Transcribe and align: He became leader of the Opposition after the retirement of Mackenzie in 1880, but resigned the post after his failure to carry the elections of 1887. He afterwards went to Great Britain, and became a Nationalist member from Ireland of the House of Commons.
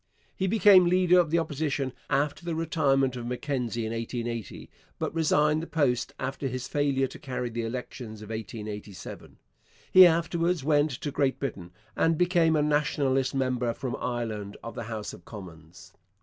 He 0.35 0.47
became 0.47 0.85
leader 0.85 1.19
of 1.19 1.29
the 1.29 1.37
Opposition 1.37 1.93
after 2.09 2.43
the 2.43 2.55
retirement 2.55 3.15
of 3.15 3.27
Mackenzie 3.27 3.85
in 3.85 3.91
1880, 3.93 4.67
but 4.97 5.13
resigned 5.13 5.61
the 5.61 5.67
post 5.67 6.11
after 6.19 6.47
his 6.47 6.67
failure 6.67 7.05
to 7.05 7.19
carry 7.19 7.51
the 7.51 7.61
elections 7.61 8.23
of 8.23 8.29
1887. 8.31 9.37
He 9.91 10.07
afterwards 10.07 10.63
went 10.63 10.89
to 10.89 11.11
Great 11.11 11.37
Britain, 11.39 11.71
and 11.95 12.17
became 12.17 12.55
a 12.55 12.63
Nationalist 12.63 13.35
member 13.35 13.75
from 13.75 13.95
Ireland 13.97 14.57
of 14.63 14.73
the 14.73 14.85
House 14.85 15.13
of 15.13 15.23
Commons. 15.23 15.93